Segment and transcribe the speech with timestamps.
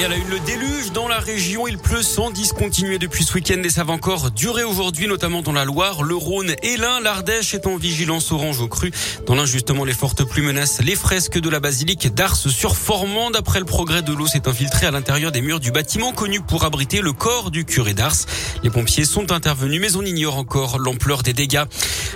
[0.00, 1.68] Et elle a eu le déluge dans la région.
[1.68, 5.52] Il pleut sans discontinuer depuis ce week-end et ça va encore durer aujourd'hui, notamment dans
[5.52, 7.00] la Loire, le Rhône et l'Ain.
[7.00, 8.92] L'Ardèche est en vigilance orange au cru.
[9.26, 13.36] Dans l'Ain, justement, les fortes pluies menacent les fresques de la basilique d'Ars sur Formande.
[13.36, 16.64] Après le progrès de l'eau s'est infiltrée à l'intérieur des murs du bâtiment connu pour
[16.64, 18.16] abriter le corps du curé d'Ars.
[18.62, 21.64] Les pompiers sont intervenus, mais on ignore encore l'ampleur des dégâts.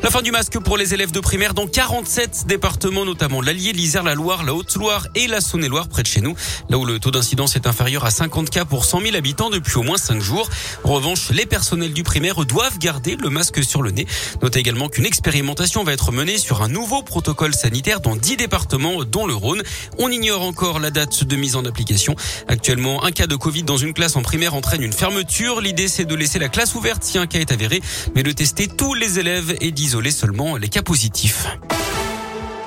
[0.02, 4.04] La fin du masque pour les élèves de primaire dans 47 départements, notamment l'Allier, l'Isère,
[4.04, 6.34] la Loire, la Haute-Loire et la Saône-et-Loire près de chez nous,
[6.70, 9.78] là où le taux d'incidence est inférieur à 50 cas pour 100 000 habitants depuis
[9.78, 10.48] au moins 5 jours.
[10.84, 14.06] En revanche, les personnels du primaire doivent garder le masque sur le nez.
[14.42, 19.02] Notez également qu'une expérimentation va être menée sur un nouveau protocole sanitaire dans 10 départements,
[19.02, 19.64] dont le Rhône.
[19.98, 22.14] On ignore encore la date de mise en application.
[22.46, 25.60] Actuellement, un cas de Covid dans une classe en primaire entraîne une fermeture.
[25.60, 27.82] L'idée, c'est de laisser la classe ouverte si un cas est avéré,
[28.14, 31.48] mais de tester tous les élèves et d'y isoler seulement les cas positifs.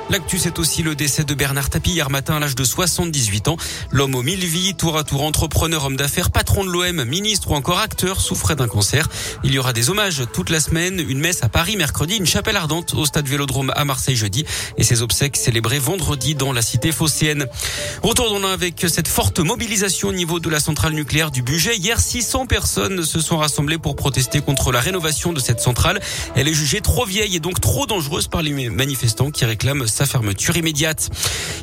[0.09, 3.57] L'actu, c'est aussi le décès de Bernard Tapie hier matin à l'âge de 78 ans.
[3.91, 7.55] L'homme aux mille vies, tour à tour entrepreneur, homme d'affaires, patron de l'OM, ministre ou
[7.55, 9.09] encore acteur, souffrait d'un cancer.
[9.43, 12.55] Il y aura des hommages toute la semaine, une messe à Paris mercredi, une chapelle
[12.55, 14.45] ardente au stade Vélodrome à Marseille jeudi
[14.77, 17.45] et ses obsèques célébrées vendredi dans la cité phocéenne.
[18.01, 21.75] Retournons avec cette forte mobilisation au niveau de la centrale nucléaire du budget.
[21.75, 25.99] Hier, 600 personnes se sont rassemblées pour protester contre la rénovation de cette centrale.
[26.35, 30.05] Elle est jugée trop vieille et donc trop dangereuse par les manifestants qui réclament sa
[30.05, 31.09] fermeture immédiate.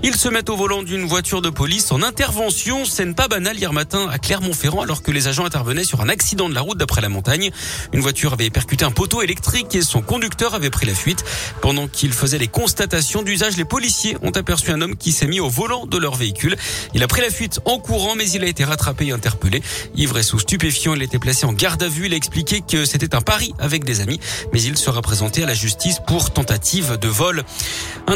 [0.03, 2.85] Ils se mettent au volant d'une voiture de police en intervention.
[2.85, 6.49] Scène pas banale hier matin à Clermont-Ferrand alors que les agents intervenaient sur un accident
[6.49, 7.53] de la route d'après la montagne.
[7.93, 11.25] Une voiture avait percuté un poteau électrique et son conducteur avait pris la fuite.
[11.61, 15.39] Pendant qu'il faisait les constatations d'usage, les policiers ont aperçu un homme qui s'est mis
[15.39, 16.57] au volant de leur véhicule.
[16.93, 19.63] Il a pris la fuite en courant mais il a été rattrapé et interpellé.
[19.95, 22.07] Ivre et sous stupéfiant, il été placé en garde à vue.
[22.07, 24.19] Il a expliqué que c'était un pari avec des amis
[24.53, 27.45] mais il sera présenté à la justice pour tentative de vol.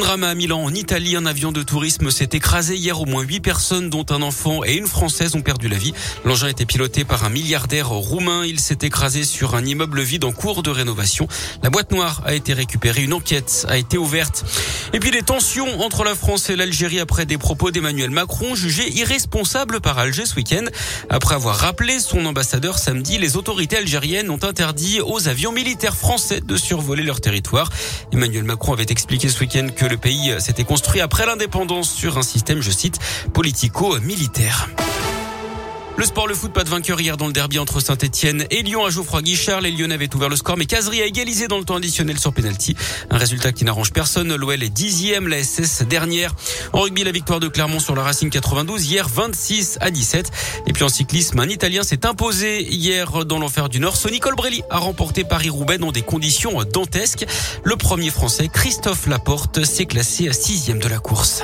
[0.08, 1.16] drame à Milan, en Italie.
[1.16, 2.98] Un avion de tourisme s'est écrasé hier.
[2.98, 5.92] Au moins huit personnes, dont un enfant et une Française, ont perdu la vie.
[6.24, 8.46] L'engin était piloté par un milliardaire roumain.
[8.46, 11.28] Il s'est écrasé sur un immeuble vide en cours de rénovation.
[11.62, 13.02] La boîte noire a été récupérée.
[13.02, 14.47] Une enquête a été ouverte.
[14.94, 18.91] Et puis les tensions entre la France et l'Algérie après des propos d'Emmanuel Macron jugés
[18.91, 20.64] irresponsables par Alger ce week-end.
[21.10, 26.41] Après avoir rappelé son ambassadeur samedi, les autorités algériennes ont interdit aux avions militaires français
[26.41, 27.68] de survoler leur territoire.
[28.10, 32.22] Emmanuel Macron avait expliqué ce week-end que le pays s'était construit après l'indépendance sur un
[32.22, 32.98] système, je cite,
[33.32, 34.69] politico-militaire.
[35.98, 38.84] Le sport, le foot, pas de vainqueur hier dans le derby entre Saint-Etienne et Lyon
[38.84, 39.60] à Geoffroy Guichard.
[39.60, 42.32] Les Lyonnais avaient ouvert le score, mais Casery a égalisé dans le temps additionnel sur
[42.32, 42.76] penalty.
[43.10, 44.32] Un résultat qui n'arrange personne.
[44.32, 46.36] L'OL est dixième, la SS dernière.
[46.72, 50.31] En rugby, la victoire de Clermont sur la Racing 92 hier 26 à 17.
[50.69, 53.97] Et puis en cyclisme, un Italien s'est imposé hier dans l'enfer du Nord.
[53.97, 57.26] Sonny Colbrelli a remporté Paris-Roubaix dans des conditions dantesques.
[57.65, 61.42] Le premier français, Christophe Laporte, s'est classé à sixième de la course.